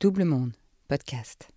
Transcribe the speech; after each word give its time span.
Double 0.00 0.22
Monde, 0.22 0.52
podcast. 0.86 1.48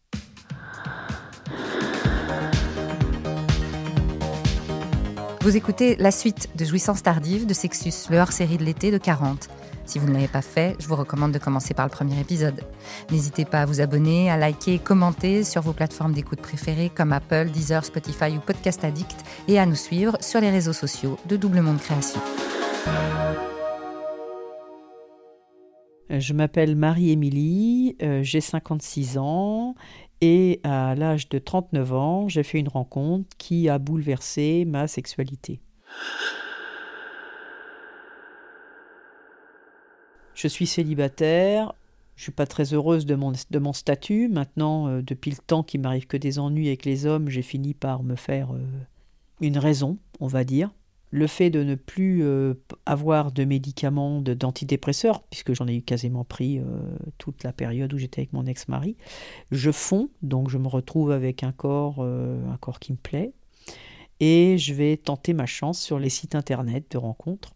Vous 5.41 5.55
écoutez 5.55 5.95
la 5.97 6.09
suite 6.09 6.49
de 6.55 6.65
Jouissance 6.65 7.03
tardive 7.03 7.45
de 7.45 7.53
Sexus, 7.53 8.09
le 8.09 8.17
hors-série 8.17 8.57
de 8.57 8.63
l'été 8.63 8.89
de 8.89 8.97
40. 8.97 9.47
Si 9.85 9.99
vous 9.99 10.07
ne 10.07 10.13
l'avez 10.13 10.27
pas 10.27 10.41
fait, 10.41 10.75
je 10.79 10.87
vous 10.87 10.95
recommande 10.95 11.33
de 11.33 11.37
commencer 11.37 11.75
par 11.75 11.85
le 11.85 11.91
premier 11.91 12.19
épisode. 12.19 12.65
N'hésitez 13.11 13.45
pas 13.45 13.61
à 13.61 13.65
vous 13.67 13.79
abonner, 13.79 14.31
à 14.31 14.37
liker 14.37 14.73
et 14.73 14.79
commenter 14.79 15.43
sur 15.43 15.61
vos 15.61 15.73
plateformes 15.73 16.13
d'écoute 16.13 16.41
préférées 16.41 16.89
comme 16.89 17.13
Apple, 17.13 17.51
Deezer, 17.51 17.85
Spotify 17.85 18.35
ou 18.35 18.39
Podcast 18.39 18.83
Addict 18.83 19.23
et 19.47 19.59
à 19.59 19.67
nous 19.67 19.75
suivre 19.75 20.17
sur 20.19 20.41
les 20.41 20.49
réseaux 20.49 20.73
sociaux 20.73 21.19
de 21.27 21.37
Double 21.37 21.61
Monde 21.61 21.79
Création. 21.79 22.19
Je 26.19 26.33
m'appelle 26.33 26.75
Marie-Émilie, 26.75 27.95
euh, 28.01 28.21
j'ai 28.21 28.41
56 28.41 29.17
ans 29.17 29.75
et 30.19 30.59
à 30.65 30.93
l'âge 30.93 31.29
de 31.29 31.39
39 31.39 31.93
ans, 31.93 32.27
j'ai 32.27 32.43
fait 32.43 32.59
une 32.59 32.67
rencontre 32.67 33.29
qui 33.37 33.69
a 33.69 33.79
bouleversé 33.79 34.65
ma 34.65 34.89
sexualité. 34.89 35.61
Je 40.33 40.49
suis 40.49 40.67
célibataire, 40.67 41.71
je 42.17 42.23
suis 42.23 42.33
pas 42.33 42.45
très 42.45 42.73
heureuse 42.73 43.05
de 43.05 43.15
mon, 43.15 43.31
de 43.31 43.59
mon 43.59 43.71
statut. 43.71 44.27
Maintenant, 44.27 44.89
euh, 44.89 45.01
depuis 45.01 45.31
le 45.31 45.37
temps 45.37 45.63
qu'il 45.63 45.79
m'arrive 45.79 46.07
que 46.07 46.17
des 46.17 46.39
ennuis 46.39 46.67
avec 46.67 46.83
les 46.83 47.05
hommes, 47.05 47.29
j'ai 47.29 47.41
fini 47.41 47.73
par 47.73 48.03
me 48.03 48.15
faire 48.15 48.53
euh, 48.53 48.59
une 49.39 49.57
raison, 49.57 49.97
on 50.19 50.27
va 50.27 50.43
dire 50.43 50.71
le 51.11 51.27
fait 51.27 51.49
de 51.49 51.61
ne 51.63 51.75
plus 51.75 52.23
euh, 52.23 52.53
avoir 52.85 53.33
de 53.33 53.43
médicaments, 53.43 54.21
d'antidépresseurs, 54.21 55.23
puisque 55.23 55.53
j'en 55.53 55.67
ai 55.67 55.75
eu 55.75 55.81
quasiment 55.81 56.23
pris 56.23 56.59
euh, 56.59 56.63
toute 57.17 57.43
la 57.43 57.51
période 57.51 57.93
où 57.93 57.97
j'étais 57.97 58.21
avec 58.21 58.33
mon 58.33 58.45
ex-mari, 58.45 58.95
je 59.51 59.71
fonds, 59.71 60.09
donc 60.21 60.49
je 60.49 60.57
me 60.57 60.69
retrouve 60.69 61.11
avec 61.11 61.43
un 61.43 61.51
corps, 61.51 61.97
euh, 61.99 62.39
un 62.49 62.57
corps 62.57 62.79
qui 62.79 62.93
me 62.93 62.97
plaît, 62.97 63.33
et 64.21 64.57
je 64.57 64.73
vais 64.73 64.95
tenter 64.95 65.33
ma 65.33 65.45
chance 65.45 65.81
sur 65.81 65.99
les 65.99 66.09
sites 66.09 66.33
internet 66.33 66.85
de 66.91 66.97
rencontres. 66.97 67.53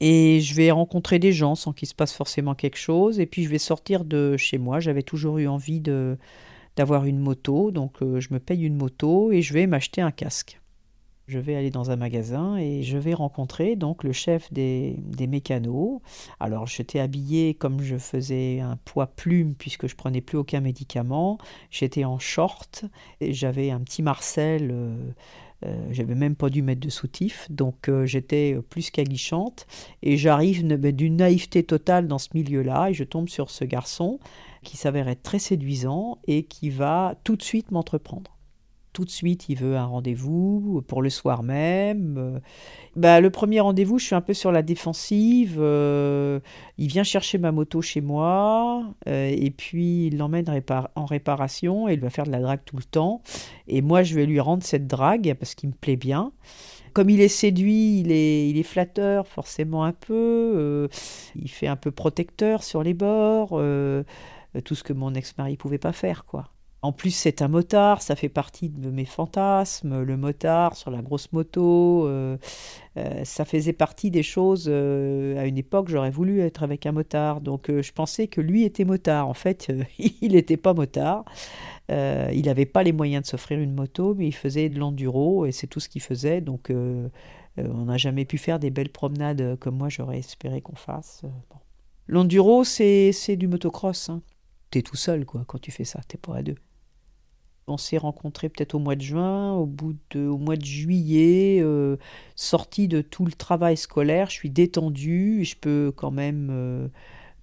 Et 0.00 0.40
je 0.40 0.54
vais 0.54 0.70
rencontrer 0.70 1.18
des 1.18 1.32
gens 1.32 1.54
sans 1.54 1.72
qu'il 1.72 1.88
se 1.88 1.94
passe 1.94 2.12
forcément 2.12 2.54
quelque 2.54 2.78
chose, 2.78 3.18
et 3.18 3.26
puis 3.26 3.42
je 3.42 3.48
vais 3.48 3.58
sortir 3.58 4.04
de 4.04 4.36
chez 4.36 4.58
moi. 4.58 4.78
J'avais 4.78 5.02
toujours 5.02 5.38
eu 5.38 5.48
envie 5.48 5.80
d'avoir 6.76 7.06
une 7.06 7.18
moto, 7.18 7.70
donc 7.70 7.96
je 8.00 8.34
me 8.34 8.38
paye 8.38 8.64
une 8.64 8.76
moto 8.76 9.32
et 9.32 9.40
je 9.40 9.54
vais 9.54 9.66
m'acheter 9.66 10.02
un 10.02 10.10
casque. 10.10 10.60
Je 11.26 11.38
vais 11.38 11.54
aller 11.54 11.70
dans 11.70 11.90
un 11.90 11.96
magasin 11.96 12.56
et 12.58 12.82
je 12.82 12.98
vais 12.98 13.14
rencontrer 13.14 13.76
donc 13.76 14.04
le 14.04 14.12
chef 14.12 14.52
des, 14.52 14.98
mécanos. 15.26 16.00
Alors 16.38 16.66
j'étais 16.66 17.00
habillée 17.00 17.54
comme 17.54 17.80
je 17.80 17.96
faisais 17.96 18.60
un 18.60 18.76
poids 18.84 19.06
plume 19.06 19.54
puisque 19.54 19.86
je 19.86 19.96
prenais 19.96 20.20
plus 20.20 20.36
aucun 20.36 20.60
médicament. 20.60 21.38
J'étais 21.70 22.04
en 22.04 22.18
short 22.18 22.84
et 23.20 23.32
j'avais 23.32 23.70
un 23.70 23.80
petit 23.80 24.02
Marcel. 24.02 24.70
Euh, 24.70 24.96
euh, 25.64 25.88
j'avais 25.90 26.14
même 26.14 26.36
pas 26.36 26.50
dû 26.50 26.60
mettre 26.60 26.82
de 26.82 26.90
soutif, 26.90 27.46
donc 27.48 27.88
euh, 27.88 28.04
j'étais 28.04 28.58
plus 28.68 28.90
qu'aguichante. 28.90 29.66
Et 30.02 30.18
j'arrive 30.18 30.66
d'une 30.92 31.16
naïveté 31.16 31.62
totale 31.62 32.06
dans 32.06 32.18
ce 32.18 32.28
milieu-là 32.34 32.90
et 32.90 32.94
je 32.94 33.04
tombe 33.04 33.30
sur 33.30 33.48
ce 33.50 33.64
garçon 33.64 34.18
qui 34.62 34.76
s'avère 34.76 35.08
être 35.08 35.22
très 35.22 35.38
séduisant 35.38 36.18
et 36.26 36.42
qui 36.42 36.68
va 36.68 37.14
tout 37.24 37.36
de 37.36 37.42
suite 37.42 37.70
m'entreprendre 37.70 38.33
tout 38.94 39.04
de 39.04 39.10
suite, 39.10 39.50
il 39.50 39.58
veut 39.58 39.76
un 39.76 39.84
rendez-vous 39.84 40.82
pour 40.86 41.02
le 41.02 41.10
soir 41.10 41.42
même. 41.42 42.40
Bah, 42.96 43.20
le 43.20 43.28
premier 43.28 43.58
rendez-vous, 43.58 43.98
je 43.98 44.06
suis 44.06 44.14
un 44.14 44.20
peu 44.20 44.34
sur 44.34 44.52
la 44.52 44.62
défensive. 44.62 45.56
Euh, 45.58 46.38
il 46.78 46.86
vient 46.86 47.02
chercher 47.02 47.38
ma 47.38 47.50
moto 47.50 47.82
chez 47.82 48.00
moi 48.00 48.84
euh, 49.08 49.34
et 49.36 49.50
puis 49.50 50.06
il 50.06 50.16
l'emmène 50.16 50.46
en 50.94 51.04
réparation 51.04 51.88
et 51.88 51.94
il 51.94 52.00
va 52.00 52.08
faire 52.08 52.24
de 52.24 52.30
la 52.30 52.40
drague 52.40 52.60
tout 52.64 52.76
le 52.76 52.84
temps. 52.84 53.20
Et 53.66 53.82
moi, 53.82 54.04
je 54.04 54.14
vais 54.14 54.26
lui 54.26 54.38
rendre 54.38 54.62
cette 54.62 54.86
drague 54.86 55.34
parce 55.38 55.56
qu'il 55.56 55.70
me 55.70 55.74
plaît 55.74 55.96
bien. 55.96 56.32
Comme 56.92 57.10
il 57.10 57.20
est 57.20 57.28
séduit, 57.28 57.98
il 57.98 58.12
est, 58.12 58.48
il 58.48 58.56
est 58.56 58.62
flatteur 58.62 59.26
forcément 59.26 59.82
un 59.82 59.92
peu. 59.92 60.14
Euh, 60.14 60.88
il 61.34 61.50
fait 61.50 61.66
un 61.66 61.76
peu 61.76 61.90
protecteur 61.90 62.62
sur 62.62 62.84
les 62.84 62.94
bords. 62.94 63.60
tout 64.64 64.74
ce 64.76 64.84
que 64.84 64.92
mon 64.92 65.14
ex-mari 65.14 65.56
pouvait 65.56 65.78
pas 65.78 65.92
faire, 65.92 66.24
quoi. 66.24 66.53
En 66.84 66.92
plus, 66.92 67.12
c'est 67.12 67.40
un 67.40 67.48
motard, 67.48 68.02
ça 68.02 68.14
fait 68.14 68.28
partie 68.28 68.68
de 68.68 68.90
mes 68.90 69.06
fantasmes. 69.06 70.02
Le 70.02 70.18
motard 70.18 70.76
sur 70.76 70.90
la 70.90 71.00
grosse 71.00 71.32
moto, 71.32 72.06
euh, 72.06 72.36
euh, 72.98 73.24
ça 73.24 73.46
faisait 73.46 73.72
partie 73.72 74.10
des 74.10 74.22
choses. 74.22 74.66
Euh, 74.68 75.40
à 75.40 75.46
une 75.46 75.56
époque, 75.56 75.88
j'aurais 75.88 76.10
voulu 76.10 76.40
être 76.40 76.62
avec 76.62 76.84
un 76.84 76.92
motard. 76.92 77.40
Donc, 77.40 77.70
je 77.70 77.92
pensais 77.92 78.26
que 78.26 78.42
lui 78.42 78.64
était 78.64 78.84
motard. 78.84 79.28
En 79.28 79.32
fait, 79.32 79.72
il 79.98 80.32
n'était 80.32 80.58
pas 80.58 80.74
motard. 80.74 81.24
il 81.88 82.42
n'avait 82.44 82.66
pas 82.66 82.82
les 82.82 82.92
moyens 82.92 83.22
de 83.22 83.28
s'offrir 83.28 83.58
une 83.60 83.72
moto, 83.72 84.14
mais 84.14 84.26
il 84.26 84.34
faisait 84.34 84.68
de 84.68 84.78
l'enduro 84.78 85.46
et 85.46 85.52
c'est 85.52 85.66
tout 85.66 85.80
ce 85.80 85.88
qu'il 85.88 86.02
faisait. 86.02 86.42
Donc, 86.42 86.70
on 86.70 87.84
n'a 87.86 87.96
jamais 87.96 88.26
pu 88.26 88.36
faire 88.36 88.58
des 88.58 88.68
belles 88.68 88.92
promenades 88.92 89.56
comme 89.58 89.78
moi 89.78 89.88
j'aurais 89.88 90.18
espéré 90.18 90.60
qu'on 90.60 90.76
fasse. 90.76 91.22
L'enduro, 92.08 92.62
c'est 92.62 93.36
du 93.38 93.48
motocross. 93.48 94.10
Hein. 94.10 94.20
T'es 94.70 94.82
tout 94.82 94.96
seul, 94.96 95.24
quoi, 95.24 95.44
quand 95.46 95.58
tu 95.58 95.70
fais 95.70 95.84
ça. 95.84 96.00
T'es 96.06 96.18
pas 96.18 96.36
à 96.36 96.42
deux. 96.42 96.56
On 97.66 97.78
s'est 97.78 97.98
rencontrés 97.98 98.50
peut-être 98.50 98.74
au 98.74 98.78
mois 98.78 98.94
de 98.94 99.00
juin, 99.00 99.54
au 99.54 99.64
bout 99.64 99.96
de, 100.10 100.26
au 100.26 100.36
mois 100.36 100.56
de 100.56 100.64
juillet, 100.64 101.60
euh, 101.62 101.96
sorti 102.36 102.88
de 102.88 103.00
tout 103.00 103.24
le 103.24 103.32
travail 103.32 103.76
scolaire, 103.76 104.28
je 104.28 104.34
suis 104.34 104.50
détendue, 104.50 105.44
je 105.44 105.56
peux 105.56 105.90
quand 105.96 106.10
même 106.10 106.48
euh, 106.50 106.88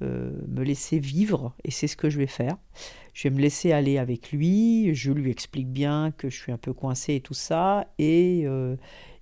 euh, 0.03 0.31
me 0.47 0.63
laisser 0.63 0.99
vivre, 0.99 1.55
et 1.63 1.71
c'est 1.71 1.87
ce 1.87 1.97
que 1.97 2.09
je 2.09 2.19
vais 2.19 2.27
faire. 2.27 2.57
Je 3.13 3.27
vais 3.27 3.35
me 3.35 3.41
laisser 3.41 3.71
aller 3.71 3.97
avec 3.97 4.31
lui, 4.31 4.93
je 4.93 5.11
lui 5.11 5.31
explique 5.31 5.69
bien 5.69 6.11
que 6.11 6.29
je 6.29 6.37
suis 6.39 6.51
un 6.51 6.57
peu 6.57 6.71
coincée 6.71 7.15
et 7.15 7.21
tout 7.21 7.33
ça, 7.33 7.87
et 7.97 8.45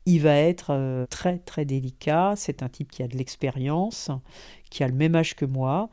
il 0.05 0.21
va 0.21 0.35
être 0.35 1.07
très 1.09 1.39
très 1.39 1.65
délicat. 1.65 2.33
C'est 2.35 2.61
un 2.61 2.69
type 2.69 2.91
qui 2.91 3.01
a 3.01 3.07
de 3.07 3.17
l'expérience, 3.17 4.11
qui 4.69 4.83
a 4.83 4.88
le 4.88 4.93
même 4.93 5.15
âge 5.15 5.35
que 5.35 5.45
moi, 5.45 5.89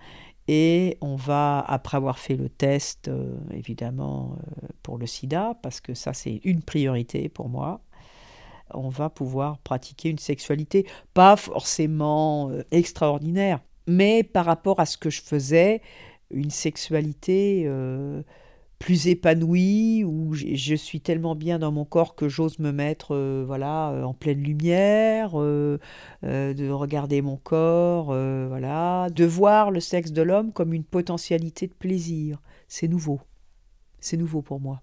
et 0.49 0.97
on 1.01 1.17
va, 1.17 1.65
après 1.67 1.97
avoir 1.97 2.19
fait 2.19 2.37
le 2.37 2.49
test, 2.49 3.09
euh, 3.09 3.37
évidemment, 3.53 4.37
euh, 4.39 4.69
pour 4.83 4.99
le 4.99 5.07
sida, 5.07 5.59
parce 5.63 5.81
que 5.81 5.95
ça 5.95 6.13
c'est 6.13 6.41
une 6.45 6.63
priorité 6.63 7.29
pour 7.29 7.49
moi, 7.49 7.81
on 8.75 8.89
va 8.89 9.11
pouvoir 9.11 9.59
pratiquer 9.59 10.11
une 10.11 10.19
sexualité 10.19 10.87
pas 11.15 11.37
forcément 11.37 12.51
euh, 12.51 12.63
extraordinaire, 12.71 13.61
mais 13.87 14.23
par 14.23 14.45
rapport 14.45 14.81
à 14.81 14.87
ce 14.87 14.97
que 14.97 15.11
je 15.11 15.23
faisais, 15.23 15.83
une 16.31 16.51
sexualité 16.51 17.69
plus 18.79 19.09
épanouie, 19.09 20.05
où 20.05 20.35
je 20.35 20.75
suis 20.75 21.01
tellement 21.01 21.35
bien 21.35 21.59
dans 21.59 21.73
mon 21.73 21.85
corps 21.85 22.15
que 22.15 22.29
j'ose 22.29 22.59
me 22.59 22.73
mettre 22.73 23.15
euh, 23.15 23.45
voilà, 23.47 23.91
euh, 23.91 24.03
en 24.03 24.15
pleine 24.15 24.43
lumière, 24.43 25.33
euh, 25.35 25.79
de 26.23 26.71
regarder 26.71 27.23
mon 27.23 27.37
corps, 27.37 28.07
voilà, 28.07 29.09
de 29.11 29.25
voir 29.25 29.71
le 29.71 29.81
sexe 29.81 30.13
de 30.13 30.23
l'homme 30.23 30.53
comme 30.53 30.73
une 30.73 30.85
potentialité 30.85 31.67
de 31.67 31.75
plaisir. 31.75 32.41
C'est 32.69 32.89
nouveau. 32.89 33.21
C'est 34.01 34.17
nouveau 34.17 34.43
pour 34.43 34.61
moi. 34.61 34.83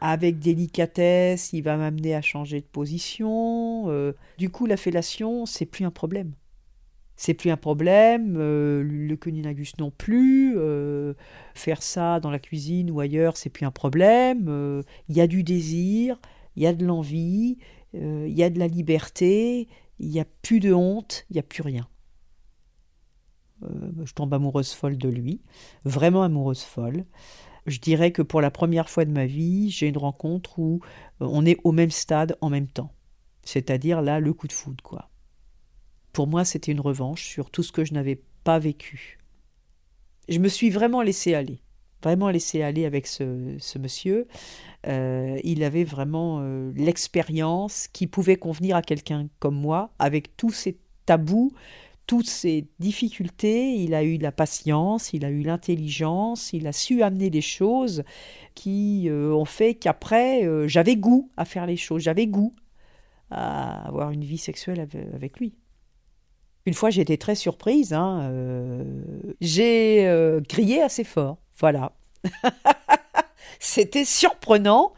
Avec 0.00 0.38
délicatesse, 0.38 1.52
il 1.52 1.62
va 1.62 1.76
m'amener 1.76 2.14
à 2.14 2.20
changer 2.20 2.60
de 2.60 2.66
position. 2.66 4.14
du 4.38 4.50
coup, 4.50 4.66
la 4.66 4.76
fellation, 4.76 5.46
c'est 5.46 5.66
plus 5.66 5.84
un 5.84 5.90
problème 5.90 6.32
c'est 7.16 7.34
plus 7.34 7.50
un 7.50 7.56
problème, 7.56 8.36
euh, 8.38 8.82
le 8.82 9.16
cunnilingus 9.16 9.76
non 9.78 9.90
plus, 9.90 10.54
euh, 10.56 11.14
faire 11.54 11.82
ça 11.82 12.20
dans 12.20 12.30
la 12.30 12.38
cuisine 12.38 12.90
ou 12.90 13.00
ailleurs, 13.00 13.36
c'est 13.36 13.50
plus 13.50 13.66
un 13.66 13.70
problème, 13.70 14.46
euh, 14.48 14.82
il 15.08 15.16
y 15.16 15.20
a 15.20 15.26
du 15.26 15.42
désir, 15.42 16.18
il 16.56 16.62
y 16.62 16.66
a 16.66 16.72
de 16.72 16.84
l'envie, 16.84 17.58
il 17.92 18.36
y 18.36 18.42
a 18.42 18.50
de 18.50 18.58
la 18.58 18.66
liberté, 18.66 19.68
il 20.00 20.08
n'y 20.08 20.18
a 20.18 20.24
plus 20.42 20.58
de 20.58 20.72
honte, 20.72 21.26
il 21.30 21.34
n'y 21.34 21.38
a 21.38 21.44
plus 21.44 21.62
rien. 21.62 21.86
je 23.62 24.12
tombe 24.14 24.34
amoureuse 24.34 24.72
folle 24.72 24.98
de 24.98 25.08
lui, 25.08 25.40
vraiment 25.84 26.24
amoureuse 26.24 26.62
folle. 26.62 27.04
Je 27.66 27.78
dirais 27.78 28.10
que 28.10 28.22
pour 28.22 28.40
la 28.40 28.50
première 28.50 28.90
fois 28.90 29.04
de 29.04 29.12
ma 29.12 29.26
vie, 29.26 29.70
j'ai 29.70 29.88
une 29.88 29.96
rencontre 29.96 30.58
où 30.58 30.80
on 31.20 31.46
est 31.46 31.56
au 31.62 31.70
même 31.70 31.92
stade 31.92 32.36
en 32.40 32.50
même 32.50 32.66
temps. 32.68 32.92
C'est-à-dire 33.44 34.02
là, 34.02 34.18
le 34.18 34.32
coup 34.32 34.48
de 34.48 34.52
foudre, 34.52 34.82
quoi. 34.82 35.08
Pour 36.14 36.28
moi, 36.28 36.44
c'était 36.44 36.70
une 36.70 36.80
revanche 36.80 37.24
sur 37.24 37.50
tout 37.50 37.64
ce 37.64 37.72
que 37.72 37.84
je 37.84 37.92
n'avais 37.92 38.20
pas 38.44 38.60
vécu. 38.60 39.18
Je 40.28 40.38
me 40.38 40.46
suis 40.46 40.70
vraiment 40.70 41.02
laissé 41.02 41.34
aller, 41.34 41.58
vraiment 42.04 42.30
laissé 42.30 42.62
aller 42.62 42.86
avec 42.86 43.08
ce, 43.08 43.58
monsieur. 43.80 44.28
Euh, 44.86 45.40
il 45.42 45.64
avait 45.64 45.82
vraiment 45.82 46.38
euh, 46.40 46.70
l'expérience 46.76 47.88
qui 47.92 48.06
pouvait 48.06 48.36
convenir 48.36 48.76
à 48.76 48.82
quelqu'un 48.82 49.26
comme 49.40 49.56
moi, 49.56 49.90
avec 49.98 50.36
tous 50.36 50.52
ces 50.52 50.78
tabous, 51.04 51.52
toutes 52.06 52.28
ces 52.28 52.68
difficultés. 52.78 53.74
Il 53.74 53.92
a 53.92 54.04
eu 54.04 54.16
la 54.16 54.30
patience, 54.30 55.12
il 55.14 55.24
a 55.24 55.30
eu 55.30 55.42
l'intelligence, 55.42 56.52
il 56.52 56.68
a 56.68 56.72
su 56.72 57.02
amener 57.02 57.28
des 57.28 57.40
choses 57.40 58.04
qui 58.54 59.08
euh, 59.08 59.32
ont 59.34 59.46
fait 59.46 59.74
qu'après, 59.74 60.48
j'avais 60.68 60.94
goût 60.94 61.32
à 61.36 61.44
faire 61.44 61.66
les 61.66 61.76
choses, 61.76 62.02
j'avais 62.02 62.28
goût 62.28 62.54
à 63.32 63.88
avoir 63.88 64.12
une 64.12 64.22
vie 64.22 64.38
sexuelle 64.38 64.86
avec 65.12 65.40
lui. 65.40 65.54
Une 66.66 66.74
fois, 66.74 66.90
j'étais 66.90 67.16
très 67.16 67.34
surprise. 67.34 67.92
Hein, 67.92 68.22
euh, 68.30 68.84
j'ai 69.40 70.06
euh, 70.06 70.40
crié 70.48 70.80
assez 70.82 71.04
fort. 71.04 71.38
Voilà. 71.58 71.92
C'était 73.60 74.04
surprenant. 74.04 74.92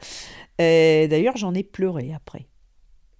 D'ailleurs, 0.58 1.36
j'en 1.36 1.54
ai 1.54 1.64
pleuré 1.64 2.12
après. 2.14 2.46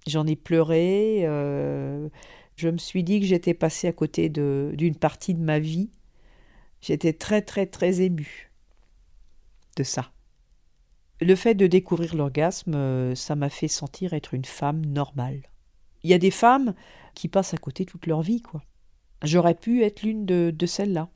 J'en 0.07 0.25
ai 0.25 0.35
pleuré. 0.35 1.21
Euh, 1.25 2.07
je 2.55 2.69
me 2.69 2.77
suis 2.77 3.03
dit 3.03 3.19
que 3.19 3.25
j'étais 3.25 3.53
passée 3.53 3.87
à 3.87 3.93
côté 3.93 4.29
d'une 4.29 4.95
partie 4.95 5.33
de 5.33 5.43
ma 5.43 5.59
vie. 5.59 5.89
J'étais 6.81 7.13
très, 7.13 7.41
très, 7.41 7.65
très 7.65 8.01
émue 8.01 8.51
de 9.75 9.83
ça. 9.83 10.11
Le 11.19 11.35
fait 11.35 11.55
de 11.55 11.67
découvrir 11.67 12.15
l'orgasme, 12.15 13.13
ça 13.15 13.35
m'a 13.35 13.49
fait 13.49 13.67
sentir 13.67 14.13
être 14.13 14.33
une 14.33 14.45
femme 14.45 14.85
normale. 14.85 15.41
Il 16.03 16.09
y 16.09 16.13
a 16.13 16.17
des 16.17 16.31
femmes 16.31 16.73
qui 17.13 17.27
passent 17.27 17.53
à 17.53 17.57
côté 17.57 17.85
toute 17.85 18.05
leur 18.05 18.21
vie, 18.21 18.41
quoi. 18.41 18.61
J'aurais 19.23 19.55
pu 19.55 19.83
être 19.83 20.03
l'une 20.03 20.25
de, 20.25 20.65
celles-là. 20.65 21.09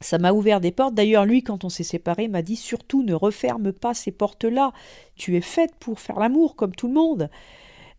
Ça 0.00 0.18
m'a 0.18 0.32
ouvert 0.32 0.60
des 0.60 0.72
portes. 0.72 0.94
D'ailleurs, 0.94 1.24
lui, 1.24 1.42
quand 1.42 1.64
on 1.64 1.70
s'est 1.70 1.82
séparés, 1.82 2.28
m'a 2.28 2.42
dit 2.42 2.56
surtout 2.56 3.02
ne 3.02 3.14
referme 3.14 3.72
pas 3.72 3.94
ces 3.94 4.12
portes-là. 4.12 4.72
Tu 5.16 5.36
es 5.36 5.40
faite 5.40 5.74
pour 5.80 6.00
faire 6.00 6.18
l'amour 6.18 6.54
comme 6.54 6.74
tout 6.74 6.86
le 6.86 6.94
monde. 6.94 7.30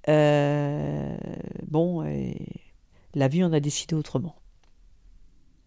Euh, 0.07 1.17
bon, 1.67 2.05
la 3.15 3.27
vie 3.27 3.43
en 3.43 3.51
a 3.51 3.59
décidé 3.59 3.95
autrement. 3.95 4.38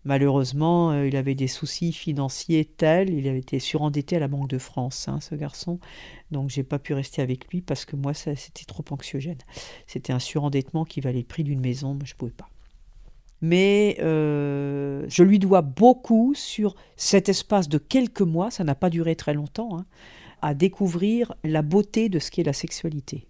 Malheureusement, 0.05 0.91
euh, 0.91 1.07
il 1.07 1.17
avait 1.17 1.37
des 1.37 1.47
soucis 1.47 1.93
financiers 1.93 2.65
tels, 2.65 3.11
il 3.11 3.29
avait 3.29 3.39
été 3.39 3.61
surendetté 3.61 4.17
à 4.17 4.19
la 4.19 4.29
Banque 4.29 4.49
de 4.49 4.59
France, 4.59 5.07
hein, 5.09 5.21
ce 5.21 5.35
garçon. 5.37 5.79
Donc 6.33 6.51
j'ai 6.51 6.65
pas 6.65 6.81
pu 6.81 6.93
rester 6.93 7.23
avec 7.23 7.49
lui 7.49 7.61
parce 7.61 7.85
que 7.85 7.95
moi, 7.95 8.13
c'était 8.13 8.65
trop 8.67 8.85
anxiogène. 8.91 9.39
C'était 9.87 10.13
un 10.13 10.19
surendettement 10.19 10.85
qui 10.85 11.01
valait 11.01 11.21
le 11.21 11.25
prix 11.25 11.45
d'une 11.45 11.61
maison, 11.61 11.95
moi 11.95 12.03
je 12.05 12.15
pouvais 12.15 12.33
pas. 12.33 12.49
Mais 13.43 13.97
euh, 14.01 15.05
je 15.09 15.23
lui 15.23 15.39
dois 15.39 15.63
beaucoup 15.63 16.33
sur 16.35 16.75
cet 16.97 17.29
espace 17.29 17.69
de 17.69 17.79
quelques 17.79 18.23
mois, 18.23 18.51
ça 18.51 18.65
n'a 18.65 18.77
pas 18.77 18.91
duré 18.91 19.17
très 19.17 19.35
longtemps, 19.35 19.79
hein, 19.79 19.85
à 20.43 20.55
découvrir 20.55 21.35
la 21.45 21.63
beauté 21.63 22.09
de 22.09 22.19
ce 22.19 22.31
qu'est 22.31 22.45
la 22.45 22.53
sexualité. 22.53 23.27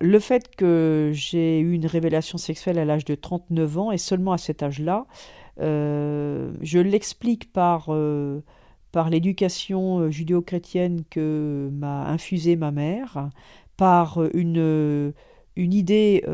Le 0.00 0.20
fait 0.20 0.54
que 0.54 1.10
j'ai 1.12 1.58
eu 1.58 1.72
une 1.72 1.86
révélation 1.86 2.38
sexuelle 2.38 2.78
à 2.78 2.84
l'âge 2.84 3.04
de 3.04 3.14
39 3.14 3.78
ans, 3.78 3.90
et 3.90 3.98
seulement 3.98 4.32
à 4.32 4.38
cet 4.38 4.62
âge-là, 4.62 5.06
euh, 5.60 6.52
je 6.60 6.78
l'explique 6.78 7.52
par, 7.52 7.86
euh, 7.88 8.40
par 8.92 9.10
l'éducation 9.10 9.98
euh, 9.98 10.10
judéo-chrétienne 10.10 11.02
que 11.10 11.68
m'a 11.72 12.06
infusée 12.06 12.54
ma 12.54 12.70
mère, 12.70 13.30
par 13.76 14.20
une, 14.34 15.12
une 15.56 15.72
idée 15.72 16.24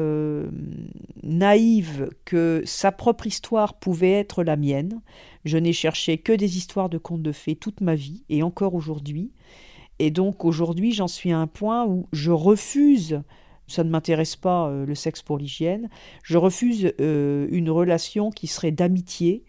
naïve 1.23 2.09
que 2.25 2.63
sa 2.65 2.91
propre 2.93 3.27
histoire 3.27 3.75
pouvait 3.75 4.13
être 4.13 4.43
la 4.45 4.57
mienne. 4.57 5.01
Je 5.45 5.59
n'ai 5.59 5.75
cherché 5.75 6.19
que 6.19 6.33
des 6.33 6.57
histoires 6.57 6.89
de 6.89 6.97
contes 6.97 7.23
de 7.23 7.33
fées 7.33 7.57
toute 7.57 7.81
ma 7.81 7.95
vie, 7.95 8.25
et 8.29 8.43
encore 8.43 8.75
aujourd'hui. 8.75 9.31
Et 9.99 10.11
donc 10.11 10.45
aujourd'hui, 10.45 10.93
j'en 10.93 11.07
suis 11.07 11.33
à 11.33 11.39
un 11.39 11.47
point 11.47 11.87
où 11.87 12.09
je 12.13 12.31
refuse 12.31 13.23
ça 13.67 13.85
ne 13.85 13.91
m'intéresse 13.91 14.37
pas 14.37 14.69
euh, 14.69 14.87
le 14.87 14.95
sexe 14.95 15.23
pour 15.23 15.39
l'hygiène. 15.39 15.89
Je 16.23 16.39
refuse 16.39 16.93
euh, 17.01 17.47
une 17.51 17.71
relation 17.71 18.31
qui 18.31 18.47
serait 18.47 18.71
d'amitié. 18.71 19.45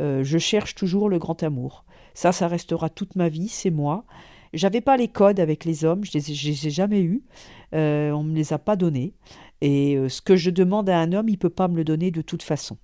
Euh, 0.00 0.24
je 0.24 0.38
cherche 0.38 0.74
toujours 0.74 1.08
le 1.08 1.18
grand 1.18 1.42
amour. 1.42 1.84
Ça, 2.14 2.32
ça 2.32 2.48
restera 2.48 2.88
toute 2.88 3.16
ma 3.16 3.28
vie, 3.28 3.48
c'est 3.48 3.70
moi. 3.70 4.04
J'avais 4.52 4.80
pas 4.80 4.96
les 4.96 5.08
codes 5.08 5.38
avec 5.38 5.64
les 5.64 5.84
hommes, 5.84 6.04
je 6.04 6.12
les, 6.14 6.20
les 6.20 6.66
ai 6.66 6.70
jamais 6.70 7.00
eus. 7.00 7.22
on 7.72 8.24
me 8.24 8.34
les 8.34 8.52
a 8.52 8.58
pas 8.58 8.74
donnés. 8.74 9.14
Et 9.60 9.96
ce 10.08 10.20
que 10.20 10.34
je 10.34 10.50
demande 10.50 10.90
à 10.90 10.98
un 10.98 11.12
homme, 11.12 11.28
il 11.28 11.38
peut 11.38 11.50
pas 11.50 11.68
me 11.68 11.76
le 11.76 11.84
donner 11.84 12.10
de 12.10 12.20
toute 12.20 12.42
façon. 12.42 12.76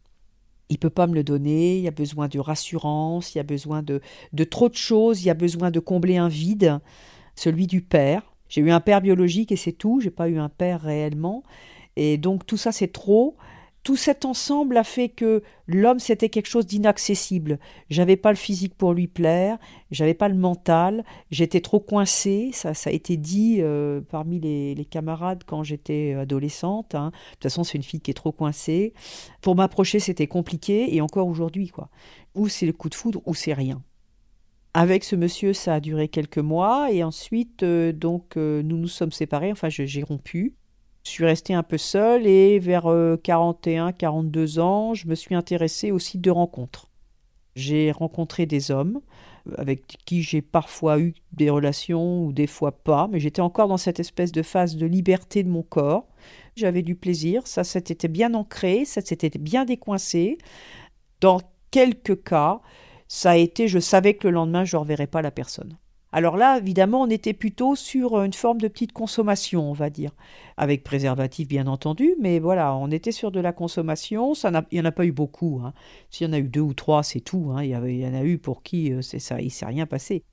Il 0.69 0.79
peut 0.79 0.91
pas 0.91 1.09
me 1.09 1.15
le 1.15 1.25
donner, 1.25 1.79
il 1.79 1.83
y 1.83 1.89
a 1.89 1.93
besoin 1.93 2.29
de 2.29 2.39
rassurance, 2.39 3.35
il 3.35 3.39
y 3.39 3.41
a 3.41 3.45
besoin 3.45 3.83
de, 3.83 4.01
de 4.33 4.45
trop 4.45 4.69
de 4.69 4.75
choses, 4.75 5.23
il 5.23 5.27
y 5.27 5.31
a 5.31 5.35
besoin 5.35 5.73
de 5.73 5.81
combler 5.81 6.19
un 6.19 6.29
vide, 6.29 6.79
celui 7.35 7.67
du 7.67 7.83
père. 7.83 8.36
J'ai 8.49 8.61
eu 8.61 8.71
un 8.71 8.81
père 8.81 9.01
biologique 9.01 9.53
et 9.53 9.57
c'est 9.57 9.73
tout, 9.73 10.01
j'ai 10.01 10.11
pas 10.11 10.29
eu 10.29 10.39
un 10.39 10.49
père 10.49 10.81
réellement. 10.81 11.43
Et 11.97 12.19
donc 12.19 12.47
tout 12.47 12.57
ça 12.57 12.73
c'est 12.73 12.93
trop. 12.93 13.37
Tout 13.83 13.95
cet 13.95 14.25
ensemble 14.25 14.79
a 14.79 14.83
fait 14.83 15.09
que 15.09 15.45
l'homme 15.69 16.01
c'était 16.01 16.29
quelque 16.29 16.49
chose 16.49 16.67
d'inaccessible. 16.67 17.61
J'avais 17.89 18.17
pas 18.17 18.31
le 18.31 18.37
physique 18.37 18.75
pour 18.75 18.93
lui 18.93 19.07
plaire, 19.07 19.59
j'avais 19.93 20.13
pas 20.13 20.29
le 20.29 20.35
mental, 20.35 21.05
j'étais 21.31 21.61
trop 21.61 21.79
coincée. 21.79 22.51
Ça, 22.53 22.75
ça 22.75 22.91
a 22.91 22.93
été 22.93 23.17
dit 23.17 23.59
euh, 23.61 24.01
parmi 24.01 24.41
les, 24.41 24.85
camarades 24.91 25.45
quand 25.47 25.63
j'étais 25.63 26.15
adolescente. 26.15 26.97
Hein. 26.97 27.13
De 27.13 27.35
toute 27.35 27.43
façon, 27.45 27.63
c'est 27.63 27.79
une 27.79 27.85
fille 27.85 28.01
qui 28.01 28.11
est 28.11 28.15
trop 28.15 28.33
coincée. 28.33 28.93
Pour 29.41 29.55
m'approcher, 29.55 30.01
c'était 30.01 30.27
compliqué 30.27 30.93
et 30.93 31.01
encore 31.01 31.29
aujourd'hui 31.29 31.69
quoi. 31.69 31.89
Ou 32.35 32.49
c'est 32.49 32.67
le 32.67 32.73
coup 32.73 32.89
de 32.89 32.97
foudre 32.97 33.23
ou 33.25 33.35
c'est 33.35 33.55
rien. 33.55 33.83
Avec 34.79 35.05
ce 35.05 35.17
monsieur, 35.17 35.55
ça 35.55 35.77
a 35.77 35.81
duré 35.81 36.07
quelques 36.07 36.37
mois 36.37 36.93
et 36.93 37.03
ensuite, 37.03 37.63
euh, 37.63 37.93
donc, 37.93 38.37
euh, 38.37 38.61
nous 38.63 38.77
nous 38.77 38.89
sommes 38.89 39.11
séparés. 39.11 39.51
Enfin, 39.51 39.71
j'ai 39.71 40.03
rompu. 40.03 40.55
Je 41.03 41.11
suis 41.13 41.25
restée 41.25 41.55
un 41.55 41.63
peu 41.63 41.79
seule 41.79 42.27
et 42.27 42.59
vers 42.59 42.83
41, 43.23 43.89
euh, 43.89 43.93
42 43.93 44.59
ans, 44.59 44.93
je 44.93 45.09
me 45.09 45.15
suis 45.15 45.35
intéressée 45.35 45.93
au 45.93 45.99
site 45.99 46.21
de 46.21 46.31
rencontres. 46.31 46.91
J'ai 47.55 47.91
rencontré 47.91 48.45
des 48.45 48.71
hommes 48.71 49.01
avec 49.57 49.97
qui 50.05 50.23
j'ai 50.23 50.43
parfois 50.43 51.01
eu 51.01 51.15
des 51.33 51.49
relations 51.49 52.27
ou 52.27 52.35
des 52.35 52.47
fois 52.47 52.73
pas, 52.73 53.09
mais 53.11 53.19
j'étais 53.19 53.41
encore 53.41 53.69
dans 53.69 53.79
cette 53.79 53.99
espèce 53.99 54.31
de 54.31 54.43
phase 54.43 54.77
de 54.77 54.85
liberté 54.85 55.43
de 55.43 55.49
mon 55.49 55.63
corps. 55.63 56.07
J'avais 56.55 56.83
du 56.83 56.97
plaisir, 56.97 57.47
ça 57.47 57.65
s'était 57.65 58.09
bien 58.09 58.35
ancré, 58.35 58.85
ça 58.85 59.01
s'était 59.01 59.31
bien 59.39 59.65
décoincé. 59.65 60.37
Dans 61.23 61.41
quelques 61.71 62.25
cas, 62.25 62.61
ça 63.09 63.33
a 63.33 63.37
été, 63.37 63.69
je 63.69 63.79
savais 63.79 64.15
que 64.15 64.29
le 64.29 64.35
lendemain, 64.35 64.65
je 64.65 64.77
ne 64.77 64.81
reverrais 64.81 65.07
pas 65.07 65.23
la 65.23 65.31
personne. 65.31 65.77
Alors 66.13 66.37
là, 66.37 66.59
évidemment, 66.59 67.03
on 67.03 67.11
était 67.11 67.35
plutôt 67.35 67.75
sur 67.77 68.23
une 68.23 68.33
forme 68.33 68.61
de 68.61 68.69
petite 68.69 68.93
consommation, 68.93 69.69
on 69.69 69.75
va 69.75 69.91
dire, 69.91 70.13
avec 70.57 70.83
préservatif 70.83 71.47
bien 71.47 71.67
entendu, 71.67 72.15
mais 72.21 72.39
voilà, 72.39 72.75
on 72.77 72.91
était 72.91 73.13
sur 73.13 73.31
de 73.31 73.41
la 73.41 73.53
consommation. 73.53 74.33
Ça 74.33 74.51
il 74.71 74.77
n'y 74.77 74.81
en 74.81 74.89
a 74.89 74.93
pas 74.93 75.05
eu 75.05 75.13
beaucoup. 75.13 75.61
Hein. 75.63 75.75
S'il 76.11 76.27
y 76.27 76.31
en 76.31 76.33
a 76.33 76.39
eu 76.39 76.49
deux 76.49 76.61
ou 76.61 76.75
trois, 76.75 77.03
c'est 77.03 77.21
tout. 77.21 77.51
Hein. 77.53 77.65
Il, 77.65 77.71
y 77.71 78.07
en 78.07 78.15
a 78.15 78.25
eu 78.25 78.39
pour 78.39 78.63
qui 78.63 78.93
euh, 78.93 79.03
c'est 79.03 79.19
ça, 79.19 79.41
il 79.41 79.47
ne 79.47 79.51
s'est 79.51 79.67
rien 79.67 79.85
passé. 79.85 80.25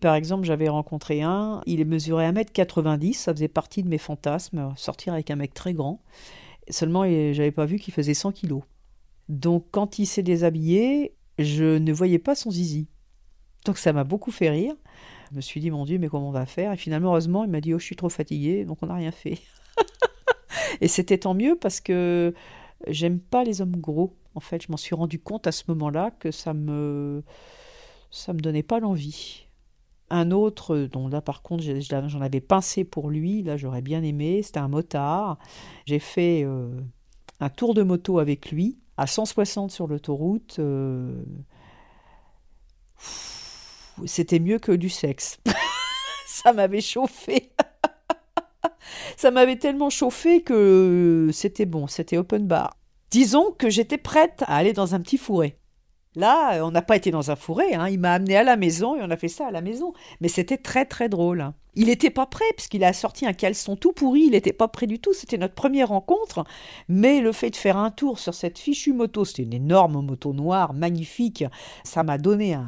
Par 0.00 0.14
exemple, 0.14 0.44
j'avais 0.44 0.68
rencontré 0.68 1.22
un, 1.22 1.60
il 1.66 1.84
mesurait 1.86 2.30
1m90, 2.30 3.14
ça 3.14 3.34
faisait 3.34 3.48
partie 3.48 3.82
de 3.82 3.88
mes 3.88 3.98
fantasmes, 3.98 4.72
sortir 4.76 5.12
avec 5.12 5.30
un 5.30 5.36
mec 5.36 5.54
très 5.54 5.74
grand. 5.74 6.00
Seulement, 6.68 7.02
j'avais 7.04 7.50
pas 7.50 7.66
vu 7.66 7.78
qu'il 7.78 7.92
faisait 7.92 8.14
100 8.14 8.32
kilos. 8.32 8.62
Donc, 9.28 9.66
quand 9.72 9.98
il 9.98 10.06
s'est 10.06 10.22
déshabillé, 10.22 11.14
je 11.44 11.78
ne 11.78 11.92
voyais 11.92 12.18
pas 12.18 12.34
son 12.34 12.50
zizi. 12.50 12.88
Donc 13.64 13.78
ça 13.78 13.92
m'a 13.92 14.04
beaucoup 14.04 14.30
fait 14.30 14.50
rire. 14.50 14.74
Je 15.30 15.36
me 15.36 15.40
suis 15.40 15.60
dit, 15.60 15.70
mon 15.70 15.84
Dieu, 15.84 15.98
mais 15.98 16.08
comment 16.08 16.28
on 16.28 16.32
va 16.32 16.46
faire? 16.46 16.72
Et 16.72 16.76
finalement, 16.76 17.10
heureusement, 17.10 17.44
il 17.44 17.50
m'a 17.50 17.60
dit, 17.60 17.74
oh, 17.74 17.78
je 17.78 17.84
suis 17.84 17.96
trop 17.96 18.08
fatiguée, 18.08 18.64
donc 18.64 18.78
on 18.82 18.86
n'a 18.86 18.94
rien 18.94 19.12
fait. 19.12 19.38
et 20.80 20.88
c'était 20.88 21.18
tant 21.18 21.34
mieux 21.34 21.56
parce 21.56 21.80
que 21.80 22.34
j'aime 22.86 23.20
pas 23.20 23.44
les 23.44 23.60
hommes 23.60 23.76
gros. 23.76 24.16
En 24.34 24.40
fait, 24.40 24.62
je 24.62 24.70
m'en 24.70 24.76
suis 24.76 24.94
rendu 24.94 25.18
compte 25.18 25.46
à 25.46 25.52
ce 25.52 25.64
moment-là 25.68 26.10
que 26.18 26.30
ça 26.30 26.54
me 26.54 27.22
ça 28.10 28.32
me 28.32 28.40
donnait 28.40 28.64
pas 28.64 28.80
l'envie. 28.80 29.46
Un 30.08 30.32
autre, 30.32 30.88
dont 30.90 31.06
là 31.06 31.20
par 31.20 31.42
contre 31.42 31.62
j'en 31.62 32.20
avais 32.20 32.40
pincé 32.40 32.82
pour 32.84 33.10
lui, 33.10 33.42
là 33.42 33.56
j'aurais 33.56 33.82
bien 33.82 34.02
aimé, 34.02 34.42
c'était 34.42 34.58
un 34.58 34.68
motard. 34.68 35.38
J'ai 35.86 36.00
fait 36.00 36.42
euh, 36.44 36.68
un 37.38 37.48
tour 37.48 37.74
de 37.74 37.82
moto 37.82 38.18
avec 38.18 38.50
lui 38.50 38.78
à 39.00 39.06
160 39.06 39.70
sur 39.70 39.86
l'autoroute, 39.86 40.56
euh, 40.58 41.22
c'était 44.04 44.38
mieux 44.38 44.58
que 44.58 44.72
du 44.72 44.90
sexe. 44.90 45.38
ça 46.26 46.52
m'avait 46.52 46.82
chauffé. 46.82 47.50
ça 49.16 49.30
m'avait 49.30 49.56
tellement 49.56 49.88
chauffé 49.88 50.42
que 50.42 51.30
c'était 51.32 51.64
bon, 51.64 51.86
c'était 51.86 52.18
open 52.18 52.46
bar. 52.46 52.76
Disons 53.10 53.52
que 53.52 53.70
j'étais 53.70 53.96
prête 53.96 54.44
à 54.46 54.56
aller 54.56 54.74
dans 54.74 54.94
un 54.94 55.00
petit 55.00 55.16
fourré. 55.16 55.56
Là, 56.16 56.64
on 56.64 56.72
n'a 56.72 56.82
pas 56.82 56.96
été 56.96 57.12
dans 57.12 57.30
un 57.30 57.36
fourré, 57.36 57.74
hein. 57.74 57.88
il 57.88 58.00
m'a 58.00 58.14
amené 58.14 58.36
à 58.36 58.42
la 58.42 58.56
maison 58.56 58.96
et 58.96 59.00
on 59.02 59.10
a 59.10 59.16
fait 59.16 59.28
ça 59.28 59.46
à 59.46 59.50
la 59.52 59.60
maison. 59.60 59.92
Mais 60.20 60.28
c'était 60.28 60.58
très 60.58 60.84
très 60.84 61.08
drôle. 61.08 61.52
Il 61.76 61.86
n'était 61.86 62.10
pas 62.10 62.26
prêt, 62.26 62.46
puisqu'il 62.56 62.82
a 62.82 62.92
sorti 62.92 63.26
un 63.26 63.32
caleçon 63.32 63.76
tout 63.76 63.92
pourri, 63.92 64.22
il 64.22 64.32
n'était 64.32 64.52
pas 64.52 64.66
prêt 64.66 64.88
du 64.88 64.98
tout, 64.98 65.12
c'était 65.12 65.38
notre 65.38 65.54
première 65.54 65.88
rencontre. 65.88 66.44
Mais 66.88 67.20
le 67.20 67.30
fait 67.30 67.50
de 67.50 67.56
faire 67.56 67.76
un 67.76 67.92
tour 67.92 68.18
sur 68.18 68.34
cette 68.34 68.58
fichue 68.58 68.92
moto, 68.92 69.24
c'était 69.24 69.44
une 69.44 69.54
énorme 69.54 70.04
moto 70.04 70.32
noire, 70.32 70.74
magnifique, 70.74 71.44
ça 71.84 72.02
m'a 72.02 72.18
donné 72.18 72.58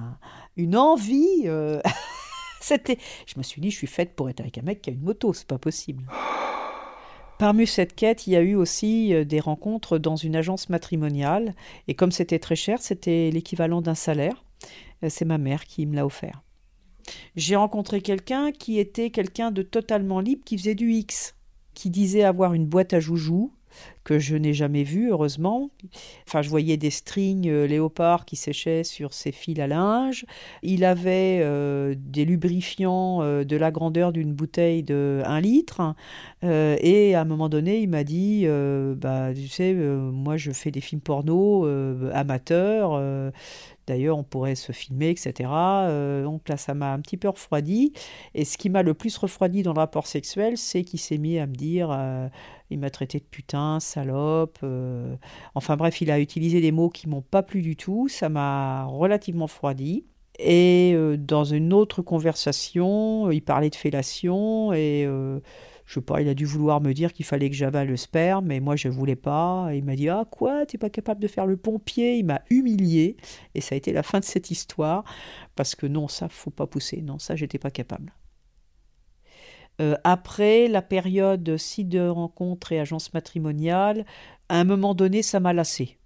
une 0.57 0.77
envie. 0.77 1.43
Euh, 1.47 1.81
c'était, 2.61 2.99
je 3.27 3.35
me 3.39 3.43
suis 3.43 3.61
dit, 3.61 3.73
je 3.73 3.77
suis 3.77 3.89
faite 3.89 4.15
pour 4.15 4.31
être 4.31 4.41
avec 4.41 4.57
un 4.59 4.63
mec 4.63 4.83
qui 4.83 4.91
a 4.91 4.93
une 4.93 5.03
moto, 5.03 5.33
c'est 5.33 5.49
pas 5.49 5.59
possible. 5.59 6.05
Parmi 7.43 7.67
cette 7.67 7.97
quête, 7.97 8.29
il 8.29 8.35
y 8.35 8.37
a 8.37 8.41
eu 8.41 8.55
aussi 8.55 9.13
euh, 9.13 9.25
des 9.25 9.41
rencontres 9.41 9.99
dans 9.99 10.15
une 10.15 10.37
agence 10.37 10.69
matrimoniale. 10.69 11.57
Et 11.89 11.95
comme 11.95 12.13
c'était 12.13 12.39
très 12.39 12.55
cher, 12.55 12.81
c'était 12.81 13.33
l'équivalent 13.33 13.83
d'un 13.83 13.97
salaire. 13.97 14.45
Euh, 15.03 15.09
c'est 15.11 15.25
ma 15.25 15.39
mère 15.39 15.65
qui 15.65 15.85
me 15.87 15.97
l'a 15.97 16.07
offert. 16.07 16.45
J'ai 17.35 17.57
rencontré 17.57 18.01
quelqu'un 18.01 18.53
qui 18.53 18.79
était 18.79 19.11
quelqu'un 19.11 19.51
de 19.51 19.63
totalement 19.63 20.21
libre, 20.21 20.45
qui 20.45 20.57
faisait 20.57 20.77
du 20.77 20.93
X, 20.93 21.35
qui 21.75 21.91
disait 21.91 22.23
avoir 22.23 22.55
une 22.55 22.67
boîte 22.67 22.93
à 22.93 23.01
joujoux, 23.01 23.53
que 24.05 24.19
je 24.19 24.37
n'ai 24.37 24.53
jamais 24.53 24.83
vu, 24.83 25.11
heureusement. 25.11 25.71
Enfin, 26.27 26.43
je 26.43 26.51
voyais 26.51 26.77
des 26.77 26.91
strings 26.91 27.49
euh, 27.49 27.67
léopards 27.67 28.25
qui 28.25 28.37
séchaient 28.37 28.85
sur 28.85 29.13
ses 29.13 29.33
fils 29.33 29.59
à 29.61 29.67
linge. 29.67 30.27
Il 30.63 30.85
avait 30.85 31.41
euh, 31.43 31.95
des 31.97 32.25
lubrifiants 32.25 33.23
euh, 33.23 33.45
de 33.45 33.57
la 33.57 33.71
grandeur 33.71 34.13
d'une 34.13 34.33
bouteille 34.33 34.83
de 34.83 35.23
1 35.25 35.41
litre. 35.41 35.95
et 36.43 37.15
à 37.15 37.21
un 37.21 37.25
moment 37.25 37.49
donné, 37.49 37.81
il 37.81 37.89
m'a 37.89 38.05
dit 38.05 38.47
bah, 38.97 39.33
Tu 39.35 39.49
sais, 39.49 39.73
moi, 39.75 40.37
je 40.37 40.53
fais 40.53 40.71
des 40.71 40.81
films 40.81 41.01
porno 41.01 41.67
amateurs. 42.13 43.01
D'ailleurs, 43.93 44.17
on 44.17 44.25
pourrait 44.25 44.55
se 44.55 44.73
filmer, 44.73 45.11
etc. 45.11 45.51
donc 46.25 46.49
là, 46.49 46.57
ça 46.57 46.73
m'a 46.73 46.93
un 46.95 47.01
petit 47.01 47.19
peu 47.19 47.29
refroidi. 47.29 47.93
Et 48.35 48.47
ce 48.47 48.57
qui 48.57 48.71
m'a 48.71 48.83
le 48.83 48.95
plus 48.95 49.17
refroidi 49.19 49.63
dans 49.63 49.75
le 49.75 49.81
rapport 49.81 50.07
sexuel, 50.07 50.57
c'est 50.57 50.83
qu'il 50.83 50.99
s'est 50.99 51.19
mis 51.19 51.39
à 51.39 51.47
me 51.47 51.55
dire 51.55 51.91
il 52.73 52.79
m'a 52.79 52.91
traité 52.91 53.19
de 53.19 53.25
putain, 53.25 53.79
salope. 53.81 54.59
Euh. 54.63 55.15
Enfin 55.55 55.77
bref, 55.77 56.01
il 56.01 56.11
a 56.11 56.19
utilisé 56.19 56.61
des 56.61 56.73
mots 56.73 56.89
qui 56.89 57.09
m'ont 57.09 57.23
pas 57.23 57.43
plu 57.43 57.63
du 57.63 57.77
tout. 57.77 58.09
Ça 58.09 58.29
m'a 58.29 58.85
relativement 58.85 59.47
froidi. 59.47 60.07
Et 60.39 60.93
euh, 60.95 61.17
dans 61.17 61.45
une 61.45 61.73
autre 61.73 62.03
conversation, 62.03 63.31
il 63.31 63.43
parlait 63.43 63.71
de 63.71 63.77
fellation 63.77 64.73
et 64.73 65.05
euh, 65.07 65.41
je 65.87 65.95
sais 65.95 66.01
pas, 66.01 66.21
il 66.21 66.29
a 66.29 66.35
dû 66.35 66.45
vouloir 66.45 66.81
me 66.81 66.93
dire 66.93 67.13
qu'il 67.13 67.25
fallait 67.25 67.51
que 67.51 67.57
j'avale 67.57 67.89
le 67.89 67.97
sperme, 67.97 68.47
mais 68.47 68.61
moi 68.61 68.77
je 68.77 68.89
voulais 68.89 69.17
pas. 69.17 69.71
il 69.75 69.85
m'a 69.85 69.97
dit 69.97 70.09
ah 70.09 70.25
quoi, 70.31 70.67
t'es 70.67 70.79
pas 70.79 70.91
capable 70.91 71.21
de 71.21 71.29
faire 71.29 71.47
le 71.47 71.57
pompier 71.57 72.17
Il 72.17 72.27
m'a 72.27 72.43
humilié 72.51 73.17
et 73.55 73.61
ça 73.61 73.75
a 73.75 73.79
été 73.79 73.93
la 73.93 74.03
fin 74.03 74.21
de 74.21 74.25
cette 74.25 74.51
histoire 74.51 75.05
parce 75.57 75.75
que 75.75 75.87
non, 75.87 76.09
ça 76.09 76.29
faut 76.29 76.51
pas 76.51 76.67
pousser. 76.67 77.03
Non, 77.03 77.19
ça 77.19 77.37
j'étais 77.37 77.59
pas 77.59 77.71
capable. 77.71 78.15
Euh, 79.81 79.97
après 80.05 80.69
la 80.69 80.83
période 80.83 81.57
site 81.57 81.89
de 81.89 82.07
rencontre 82.07 82.73
et 82.73 82.81
agence 82.81 83.13
matrimoniale, 83.15 84.05
à 84.49 84.61
un 84.61 84.65
moment 84.65 84.95
donné, 84.95 85.23
ça 85.23 85.41
m'a 85.41 85.53
lassé. 85.53 85.99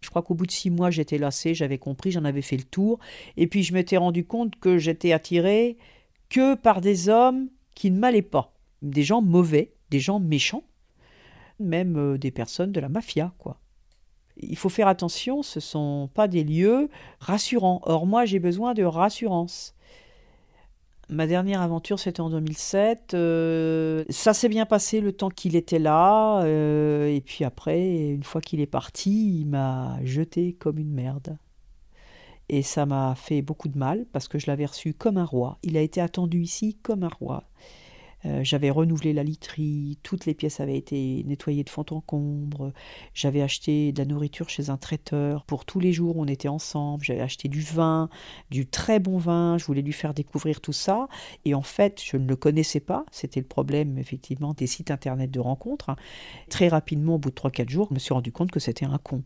Je 0.00 0.10
crois 0.10 0.22
qu'au 0.22 0.34
bout 0.34 0.46
de 0.46 0.50
six 0.50 0.70
mois, 0.70 0.90
j'étais 0.90 1.18
lassé, 1.18 1.54
j'avais 1.54 1.78
compris, 1.78 2.10
j'en 2.10 2.24
avais 2.24 2.42
fait 2.42 2.56
le 2.56 2.64
tour. 2.64 2.98
Et 3.36 3.46
puis 3.46 3.62
je 3.62 3.72
m'étais 3.72 3.96
rendu 3.96 4.24
compte 4.26 4.56
que 4.56 4.78
j'étais 4.78 5.12
attirée 5.12 5.78
que 6.28 6.54
par 6.54 6.80
des 6.80 7.08
hommes 7.08 7.48
qui 7.74 7.90
ne 7.90 7.98
m'allaient 7.98 8.22
pas. 8.22 8.53
Des 8.84 9.02
gens 9.02 9.22
mauvais, 9.22 9.72
des 9.90 9.98
gens 9.98 10.20
méchants, 10.20 10.64
même 11.58 11.96
euh, 11.96 12.18
des 12.18 12.30
personnes 12.30 12.72
de 12.72 12.80
la 12.80 12.88
mafia, 12.88 13.32
quoi. 13.38 13.60
Il 14.36 14.56
faut 14.56 14.68
faire 14.68 14.88
attention, 14.88 15.42
ce 15.42 15.58
ne 15.58 15.62
sont 15.62 16.10
pas 16.12 16.26
des 16.26 16.42
lieux 16.42 16.88
rassurants. 17.20 17.80
Or, 17.84 18.04
moi, 18.04 18.24
j'ai 18.24 18.40
besoin 18.40 18.74
de 18.74 18.82
rassurance. 18.82 19.74
Ma 21.08 21.26
dernière 21.26 21.60
aventure, 21.60 21.98
c'était 22.00 22.20
en 22.20 22.30
2007. 22.30 23.14
Euh, 23.14 24.04
ça 24.08 24.34
s'est 24.34 24.48
bien 24.48 24.66
passé 24.66 25.00
le 25.00 25.12
temps 25.12 25.28
qu'il 25.28 25.54
était 25.54 25.78
là. 25.78 26.42
Euh, 26.42 27.06
et 27.06 27.20
puis 27.20 27.44
après, 27.44 28.08
une 28.08 28.24
fois 28.24 28.40
qu'il 28.40 28.60
est 28.60 28.66
parti, 28.66 29.40
il 29.40 29.46
m'a 29.46 29.98
jeté 30.02 30.54
comme 30.54 30.78
une 30.78 30.92
merde. 30.92 31.38
Et 32.48 32.62
ça 32.62 32.86
m'a 32.86 33.14
fait 33.14 33.42
beaucoup 33.42 33.68
de 33.68 33.78
mal 33.78 34.06
parce 34.12 34.28
que 34.28 34.38
je 34.38 34.46
l'avais 34.48 34.66
reçu 34.66 34.94
comme 34.94 35.16
un 35.16 35.24
roi. 35.24 35.58
Il 35.62 35.76
a 35.76 35.80
été 35.80 36.00
attendu 36.00 36.40
ici 36.42 36.76
comme 36.82 37.04
un 37.04 37.08
roi. 37.08 37.44
Euh, 38.26 38.40
j'avais 38.42 38.70
renouvelé 38.70 39.12
la 39.12 39.22
literie, 39.22 39.98
toutes 40.02 40.26
les 40.26 40.34
pièces 40.34 40.60
avaient 40.60 40.76
été 40.76 41.22
nettoyées 41.26 41.64
de 41.64 41.70
fond 41.70 41.84
en 41.90 42.00
combre. 42.00 42.72
J'avais 43.12 43.42
acheté 43.42 43.92
de 43.92 43.98
la 43.98 44.06
nourriture 44.06 44.48
chez 44.48 44.70
un 44.70 44.76
traiteur. 44.76 45.44
Pour 45.44 45.64
tous 45.64 45.80
les 45.80 45.92
jours, 45.92 46.16
on 46.16 46.26
était 46.26 46.48
ensemble. 46.48 47.04
J'avais 47.04 47.20
acheté 47.20 47.48
du 47.48 47.60
vin, 47.60 48.08
du 48.50 48.66
très 48.66 48.98
bon 48.98 49.18
vin. 49.18 49.58
Je 49.58 49.64
voulais 49.64 49.82
lui 49.82 49.92
faire 49.92 50.14
découvrir 50.14 50.60
tout 50.60 50.72
ça. 50.72 51.08
Et 51.44 51.54
en 51.54 51.62
fait, 51.62 52.00
je 52.04 52.16
ne 52.16 52.26
le 52.26 52.36
connaissais 52.36 52.80
pas. 52.80 53.04
C'était 53.10 53.40
le 53.40 53.46
problème, 53.46 53.98
effectivement, 53.98 54.54
des 54.54 54.66
sites 54.66 54.90
internet 54.90 55.30
de 55.30 55.40
rencontres. 55.40 55.90
Hein. 55.90 55.96
Très 56.48 56.68
rapidement, 56.68 57.16
au 57.16 57.18
bout 57.18 57.30
de 57.30 57.34
3-4 57.34 57.68
jours, 57.68 57.88
je 57.90 57.94
me 57.94 57.98
suis 57.98 58.14
rendu 58.14 58.32
compte 58.32 58.50
que 58.50 58.60
c'était 58.60 58.86
un 58.86 58.98
con 58.98 59.22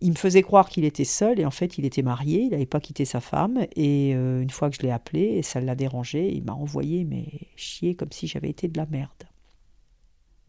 il 0.00 0.10
me 0.10 0.16
faisait 0.16 0.42
croire 0.42 0.68
qu'il 0.68 0.84
était 0.84 1.04
seul 1.04 1.40
et 1.40 1.46
en 1.46 1.50
fait 1.50 1.78
il 1.78 1.84
était 1.84 2.02
marié, 2.02 2.42
il 2.42 2.50
n'avait 2.50 2.66
pas 2.66 2.80
quitté 2.80 3.04
sa 3.04 3.20
femme 3.20 3.66
et 3.76 4.14
euh, 4.14 4.42
une 4.42 4.50
fois 4.50 4.70
que 4.70 4.76
je 4.76 4.82
l'ai 4.82 4.90
appelé 4.90 5.22
et 5.22 5.42
ça 5.42 5.60
l'a 5.60 5.74
dérangé, 5.74 6.30
il 6.32 6.44
m'a 6.44 6.52
envoyé 6.52 7.04
mais 7.04 7.26
chier 7.56 7.94
comme 7.94 8.12
si 8.12 8.26
j'avais 8.26 8.50
été 8.50 8.68
de 8.68 8.76
la 8.76 8.86
merde. 8.86 9.24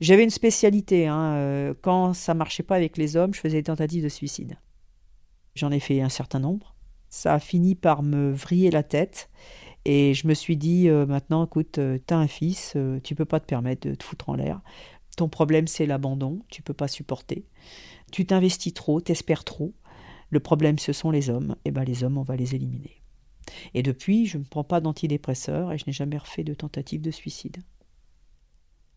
J'avais 0.02 0.24
une 0.24 0.30
spécialité, 0.30 1.08
hein, 1.08 1.36
euh, 1.36 1.74
quand 1.82 2.14
ça 2.14 2.34
marchait 2.34 2.64
pas 2.64 2.76
avec 2.76 2.98
les 2.98 3.16
hommes, 3.16 3.34
je 3.34 3.40
faisais 3.40 3.60
des 3.60 3.64
tentatives 3.64 4.04
de 4.04 4.10
suicide. 4.10 4.58
J'en 5.56 5.72
ai 5.72 5.80
fait 5.80 6.02
un 6.02 6.10
certain 6.10 6.40
nombre. 6.40 6.76
Ça 7.08 7.36
a 7.36 7.40
fini 7.40 7.76
par 7.76 8.04
me 8.04 8.34
vriller 8.34 8.72
la 8.72 8.84
tête 8.84 9.30
et 9.86 10.14
je 10.14 10.28
me 10.28 10.34
suis 10.34 10.58
dit 10.58 10.90
euh, 10.90 11.06
maintenant 11.06 11.46
écoute, 11.46 11.80
t'as 12.06 12.18
un 12.18 12.28
fils, 12.28 12.76
tu 13.04 13.16
peux 13.16 13.26
pas 13.26 13.40
te 13.40 13.46
permettre 13.46 13.88
de 13.88 13.96
te 13.96 14.04
foutre 14.04 14.28
en 14.28 14.36
l'air. 14.36 14.60
Ton 15.16 15.30
problème 15.30 15.68
c'est 15.68 15.86
l'abandon, 15.86 16.42
tu 16.50 16.62
peux 16.62 16.74
pas 16.74 16.90
supporter. 16.90 17.46
Tu 18.16 18.26
t'investis 18.26 18.74
trop, 18.74 19.02
t'espères 19.02 19.44
trop. 19.44 19.74
Le 20.30 20.40
problème, 20.40 20.80
ce 20.80 20.94
sont 20.94 21.12
les 21.12 21.30
hommes. 21.30 21.58
Et 21.66 21.68
eh 21.68 21.72
bien, 21.72 21.84
les 21.84 22.06
hommes, 22.06 22.18
on 22.18 22.24
va 22.24 22.38
les 22.38 22.56
éliminer. 22.56 23.02
Et 23.74 23.84
depuis, 23.84 24.26
je 24.26 24.38
ne 24.38 24.46
prends 24.46 24.64
pas 24.64 24.80
d'antidépresseurs 24.80 25.74
et 25.74 25.78
je 25.78 25.84
n'ai 25.86 25.92
jamais 25.92 26.18
refait 26.18 26.46
de 26.46 26.54
tentative 26.54 27.02
de 27.02 27.12
suicide. 27.12 27.58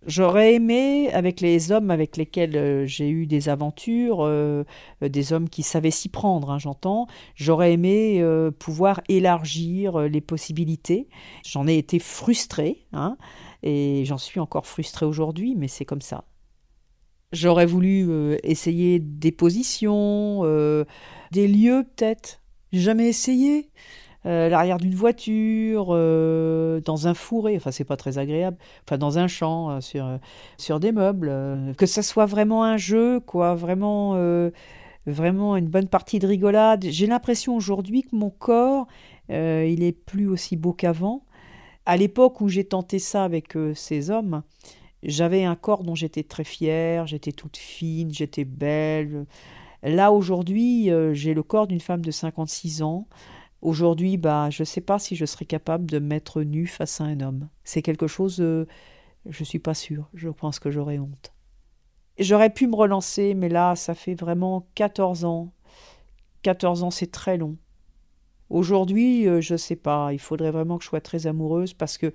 J'aurais 0.06 0.54
aimé, 0.54 1.10
avec 1.12 1.40
les 1.40 1.72
hommes 1.72 1.90
avec 1.90 2.16
lesquels 2.16 2.56
euh, 2.56 2.86
j'ai 2.86 3.10
eu 3.10 3.26
des 3.26 3.48
aventures, 3.48 4.20
euh, 4.20 4.62
euh, 5.02 5.08
des 5.08 5.32
hommes 5.32 5.48
qui 5.48 5.64
savaient 5.64 5.90
s'y 5.90 6.08
prendre, 6.08 6.52
hein, 6.52 6.60
j'entends, 6.60 7.08
j'aurais 7.34 7.72
aimé 7.72 8.24
pouvoir 8.60 9.00
élargir 9.08 9.98
les 9.98 10.20
possibilités. 10.20 11.08
J'en 11.44 11.66
ai 11.66 11.76
été 11.76 11.98
frustrée, 11.98 12.86
hein, 12.92 13.16
et 13.64 14.04
j'en 14.04 14.16
suis 14.16 14.38
encore 14.38 14.68
frustrée 14.68 15.06
aujourd'hui, 15.06 15.56
mais 15.56 15.66
c'est 15.66 15.84
comme 15.84 16.02
ça. 16.02 16.24
J'aurais 17.32 17.66
voulu 17.66 18.06
euh, 18.08 18.36
essayer 18.42 18.98
des 19.00 19.32
positions, 19.32 20.40
euh, 20.44 20.84
des 21.30 21.46
lieux 21.46 21.84
peut-être. 21.84 22.40
Jamais 22.72 23.08
essayé. 23.08 23.70
Euh, 24.26 24.48
l'arrière 24.48 24.78
d'une 24.78 24.94
voiture, 24.94 25.88
dans 25.88 27.06
un 27.06 27.14
fourré, 27.14 27.56
enfin 27.56 27.70
c'est 27.70 27.84
pas 27.84 27.96
très 27.96 28.18
agréable, 28.18 28.58
enfin 28.84 28.98
dans 28.98 29.18
un 29.18 29.28
champ, 29.28 29.80
sur, 29.80 30.18
sur 30.58 30.80
des 30.80 30.92
meubles, 30.92 31.32
que 31.78 31.86
ça 31.86 32.02
soit 32.02 32.26
vraiment 32.26 32.64
un 32.64 32.76
jeu, 32.76 33.20
quoi, 33.20 33.54
vraiment, 33.54 34.18
vraiment 35.06 35.56
une 35.56 35.68
bonne 35.68 35.88
partie 35.88 36.18
de 36.18 36.26
rigolade. 36.26 36.84
J'ai 36.90 37.06
l'impression 37.06 37.56
aujourd'hui 37.56 38.02
que 38.02 38.16
mon 38.16 38.28
corps, 38.28 38.86
il 39.30 39.82
est 39.82 39.96
plus 40.04 40.28
aussi 40.28 40.56
beau 40.56 40.72
qu'avant. 40.72 41.22
À 41.86 41.96
l'époque 41.96 42.40
où 42.42 42.48
j'ai 42.48 42.64
tenté 42.64 42.98
ça 42.98 43.24
avec 43.24 43.56
ces 43.74 44.10
hommes, 44.10 44.42
j'avais 45.02 45.44
un 45.44 45.56
corps 45.56 45.84
dont 45.84 45.94
j'étais 45.94 46.22
très 46.22 46.44
fière, 46.44 47.06
j'étais 47.06 47.32
toute 47.32 47.56
fine, 47.56 48.12
j'étais 48.12 48.44
belle. 48.44 49.26
Là, 49.82 50.12
aujourd'hui, 50.12 50.90
euh, 50.90 51.14
j'ai 51.14 51.34
le 51.34 51.42
corps 51.42 51.66
d'une 51.66 51.80
femme 51.80 52.04
de 52.04 52.10
56 52.10 52.82
ans. 52.82 53.06
Aujourd'hui, 53.62 54.16
bah, 54.16 54.50
je 54.50 54.62
ne 54.62 54.66
sais 54.66 54.80
pas 54.80 54.98
si 54.98 55.16
je 55.16 55.24
serais 55.24 55.44
capable 55.44 55.86
de 55.86 55.98
mettre 55.98 56.42
nue 56.42 56.66
face 56.66 57.00
à 57.00 57.04
un 57.04 57.20
homme. 57.20 57.48
C'est 57.64 57.82
quelque 57.82 58.06
chose, 58.06 58.36
je 58.36 58.66
je 59.26 59.44
suis 59.44 59.58
pas 59.58 59.74
sûre. 59.74 60.08
Je 60.14 60.28
pense 60.28 60.58
que 60.58 60.70
j'aurais 60.70 60.98
honte. 60.98 61.32
J'aurais 62.18 62.50
pu 62.50 62.66
me 62.66 62.74
relancer, 62.74 63.34
mais 63.34 63.48
là, 63.48 63.76
ça 63.76 63.94
fait 63.94 64.14
vraiment 64.14 64.66
14 64.74 65.24
ans. 65.24 65.52
14 66.42 66.82
ans, 66.82 66.90
c'est 66.90 67.10
très 67.10 67.36
long. 67.36 67.56
Aujourd'hui, 68.50 69.28
euh, 69.28 69.40
je 69.40 69.54
ne 69.54 69.58
sais 69.58 69.76
pas. 69.76 70.12
Il 70.12 70.18
faudrait 70.18 70.50
vraiment 70.50 70.78
que 70.78 70.84
je 70.84 70.88
sois 70.88 71.00
très 71.00 71.26
amoureuse 71.26 71.74
parce 71.74 71.98
que 71.98 72.12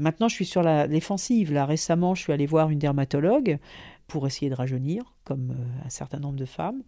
Maintenant, 0.00 0.28
je 0.28 0.34
suis 0.34 0.46
sur 0.46 0.62
la 0.62 0.88
défensive. 0.88 1.52
Là, 1.52 1.66
récemment, 1.66 2.14
je 2.14 2.22
suis 2.22 2.32
allée 2.32 2.46
voir 2.46 2.70
une 2.70 2.78
dermatologue 2.78 3.58
pour 4.06 4.26
essayer 4.26 4.50
de 4.50 4.54
rajeunir, 4.54 5.14
comme 5.24 5.50
euh, 5.50 5.86
un 5.86 5.90
certain 5.90 6.18
nombre 6.18 6.36
de 6.36 6.46
femmes. 6.46 6.82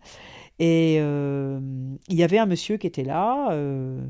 Et 0.58 0.96
euh, 0.98 1.60
il 2.08 2.16
y 2.16 2.22
avait 2.22 2.38
un 2.38 2.46
monsieur 2.46 2.78
qui 2.78 2.86
était 2.86 3.04
là, 3.04 3.52
euh, 3.52 4.00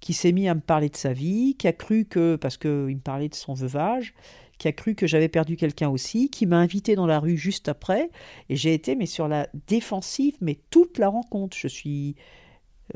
qui 0.00 0.12
s'est 0.12 0.32
mis 0.32 0.46
à 0.46 0.54
me 0.54 0.60
parler 0.60 0.88
de 0.88 0.96
sa 0.96 1.12
vie, 1.12 1.56
qui 1.58 1.68
a 1.68 1.72
cru 1.72 2.04
que, 2.04 2.36
parce 2.36 2.58
qu'il 2.58 2.70
me 2.70 3.00
parlait 3.00 3.28
de 3.28 3.34
son 3.34 3.54
veuvage, 3.54 4.14
qui 4.58 4.68
a 4.68 4.72
cru 4.72 4.94
que 4.94 5.06
j'avais 5.06 5.28
perdu 5.28 5.56
quelqu'un 5.56 5.88
aussi, 5.88 6.28
qui 6.28 6.46
m'a 6.46 6.58
invité 6.58 6.94
dans 6.94 7.06
la 7.06 7.18
rue 7.18 7.38
juste 7.38 7.68
après, 7.68 8.10
et 8.50 8.56
j'ai 8.56 8.74
été 8.74 8.94
mais 8.94 9.06
sur 9.06 9.26
la 9.26 9.48
défensive, 9.66 10.36
mais 10.42 10.60
toute 10.68 10.98
la 10.98 11.08
rencontre. 11.08 11.56
Je 11.56 11.66
suis, 11.66 12.14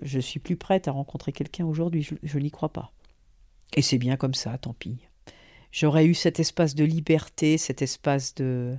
je 0.03 0.21
suis 0.21 0.41
plus 0.41 0.57
prête 0.57 0.89
à 0.89 0.93
rencontrer 0.93 1.33
quelqu'un 1.33 1.65
aujourd'hui, 1.65 2.03
je, 2.03 2.15
je 2.23 2.39
n'y 2.39 2.51
crois 2.51 2.73
pas. 2.73 2.93
Et 3.75 3.83
c'est 3.83 3.99
bien 3.99 4.17
comme 4.17 4.35
ça, 4.35 4.57
tant 4.59 4.75
pis 4.75 4.99
j'aurais 5.75 6.07
eu 6.07 6.15
cet 6.15 6.39
espace 6.39 6.75
de 6.75 6.85
liberté, 6.85 7.59
cet 7.59 7.83
espace 7.83 8.35
de... 8.37 8.75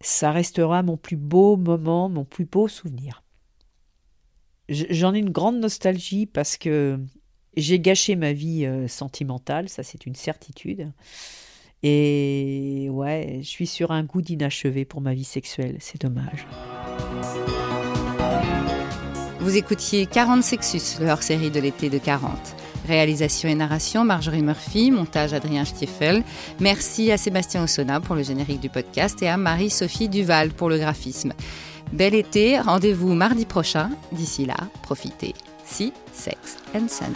Ça 0.00 0.32
restera 0.32 0.82
mon 0.82 0.96
plus 0.96 1.16
beau 1.16 1.56
moment, 1.56 2.08
mon 2.08 2.24
plus 2.24 2.46
beau 2.46 2.66
souvenir. 2.66 3.22
J'en 4.68 5.14
ai 5.14 5.18
une 5.18 5.30
grande 5.30 5.60
nostalgie 5.60 6.26
parce 6.26 6.56
que 6.56 6.98
j'ai 7.56 7.78
gâché 7.78 8.16
ma 8.16 8.32
vie 8.32 8.64
euh, 8.64 8.88
sentimentale, 8.88 9.68
ça 9.68 9.82
c'est 9.82 10.06
une 10.06 10.14
certitude. 10.14 10.90
Et 11.82 12.88
ouais, 12.90 13.40
je 13.42 13.48
suis 13.48 13.66
sur 13.66 13.90
un 13.90 14.04
goût 14.04 14.22
d'inachevé 14.22 14.84
pour 14.84 15.00
ma 15.02 15.14
vie 15.14 15.24
sexuelle, 15.24 15.76
c'est 15.80 16.00
dommage. 16.00 16.46
Vous 19.40 19.56
écoutiez 19.56 20.06
40 20.06 20.42
Sexus, 20.42 21.00
le 21.00 21.08
hors-série 21.08 21.50
de 21.50 21.60
l'été 21.60 21.90
de 21.90 21.98
40. 21.98 22.61
Réalisation 22.86 23.48
et 23.48 23.54
narration, 23.54 24.04
Marjorie 24.04 24.42
Murphy. 24.42 24.90
Montage, 24.90 25.32
Adrien 25.32 25.64
Stiefel. 25.64 26.22
Merci 26.60 27.12
à 27.12 27.16
Sébastien 27.16 27.62
Ossona 27.62 28.00
pour 28.00 28.14
le 28.14 28.22
générique 28.22 28.60
du 28.60 28.68
podcast 28.68 29.22
et 29.22 29.28
à 29.28 29.36
Marie-Sophie 29.36 30.08
Duval 30.08 30.50
pour 30.50 30.68
le 30.68 30.78
graphisme. 30.78 31.32
Bel 31.92 32.14
été, 32.14 32.58
rendez-vous 32.58 33.12
mardi 33.14 33.44
prochain. 33.44 33.90
D'ici 34.12 34.46
là, 34.46 34.56
profitez. 34.82 35.34
Si, 35.64 35.92
sex 36.12 36.56
and 36.74 36.88
sun. 36.88 37.12